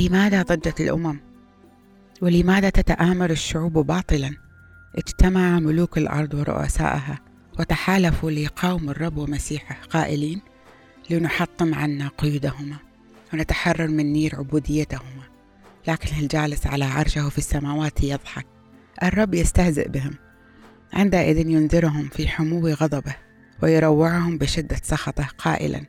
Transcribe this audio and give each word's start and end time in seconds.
لماذا 0.00 0.42
ضجت 0.42 0.80
الأمم؟ 0.80 1.18
ولماذا 2.20 2.70
تتآمر 2.70 3.30
الشعوب 3.30 3.72
باطلا؟ 3.72 4.36
اجتمع 4.94 5.58
ملوك 5.58 5.98
الأرض 5.98 6.34
ورؤسائها 6.34 7.18
وتحالفوا 7.58 8.30
ليقاوموا 8.30 8.90
الرب 8.90 9.16
ومسيحه 9.16 9.76
قائلين 9.90 10.40
لنحطم 11.10 11.74
عنا 11.74 12.08
قيودهما 12.18 12.76
ونتحرر 13.32 13.88
من 13.88 14.12
نير 14.12 14.36
عبوديتهما 14.36 15.22
لكن 15.88 16.16
الجالس 16.20 16.66
على 16.66 16.84
عرشه 16.84 17.28
في 17.28 17.38
السماوات 17.38 18.02
يضحك 18.02 18.46
الرب 19.02 19.34
يستهزئ 19.34 19.88
بهم 19.88 20.14
عندئذ 20.92 21.38
ينذرهم 21.38 22.08
في 22.08 22.28
حمو 22.28 22.68
غضبه 22.68 23.14
ويروعهم 23.62 24.38
بشدة 24.38 24.76
سخطه 24.82 25.28
قائلا 25.38 25.86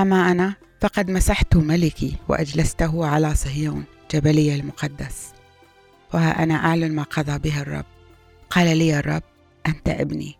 أما 0.00 0.30
أنا 0.30 0.54
فقد 0.84 1.10
مسحت 1.10 1.56
ملكي 1.56 2.16
وأجلسته 2.28 3.06
على 3.06 3.34
صهيون 3.34 3.84
جبلي 4.14 4.54
المقدس. 4.54 5.32
وها 6.14 6.42
أنا 6.42 6.54
أعلن 6.54 6.94
ما 6.94 7.02
قضى 7.02 7.38
به 7.38 7.60
الرب. 7.60 7.84
قال 8.50 8.76
لي 8.76 8.98
الرب 8.98 9.22
أنت 9.66 9.88
ابني. 9.88 10.34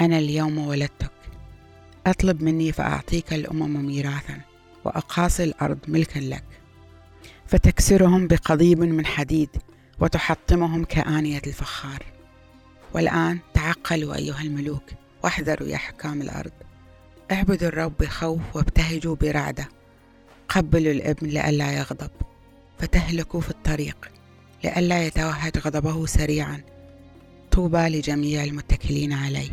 أنا 0.00 0.18
اليوم 0.18 0.58
ولدتك. 0.58 1.10
أطلب 2.06 2.42
مني 2.42 2.72
فأعطيك 2.72 3.32
الأمم 3.32 3.86
ميراثا 3.86 4.40
وأقاصي 4.84 5.44
الأرض 5.44 5.78
ملكا 5.88 6.18
لك. 6.18 6.44
فتكسرهم 7.46 8.26
بقضيب 8.26 8.80
من 8.80 9.06
حديد 9.06 9.50
وتحطمهم 10.00 10.84
كآنية 10.84 11.42
الفخار. 11.46 12.02
والآن 12.94 13.38
تعقلوا 13.54 14.14
أيها 14.14 14.40
الملوك 14.40 14.84
واحذروا 15.24 15.68
يا 15.68 15.76
حكام 15.76 16.22
الأرض. 16.22 16.52
اعبدوا 17.32 17.68
الرب 17.68 17.92
بخوف 18.00 18.40
وابتهجوا 18.54 19.16
برعدة. 19.16 19.77
قبلوا 20.48 20.92
الابن 20.92 21.26
لئلا 21.26 21.72
يغضب 21.72 22.10
فتهلكوا 22.78 23.40
في 23.40 23.50
الطريق 23.50 24.10
لئلا 24.64 25.06
يتوهج 25.06 25.58
غضبه 25.58 26.06
سريعا. 26.06 26.60
طوبى 27.50 27.78
لجميع 27.78 28.44
المتكلين 28.44 29.12
عليه. 29.12 29.50